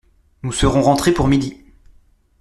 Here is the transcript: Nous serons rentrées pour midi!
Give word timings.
Nous 0.41 0.51
serons 0.51 0.81
rentrées 0.81 1.11
pour 1.11 1.27
midi! 1.27 1.61